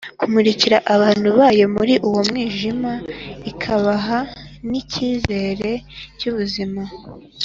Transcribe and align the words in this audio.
kumurikira 0.19 0.77
abantu 0.95 1.27
bayo 1.37 1.65
muri 1.75 1.93
uwo 2.07 2.21
mwijima 2.29 2.91
ikabaha 3.51 4.17
n’icyizere 4.69 5.71
cy’ubuzima. 6.17 6.81